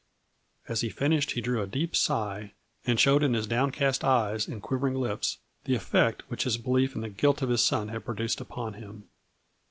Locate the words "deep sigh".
1.67-2.53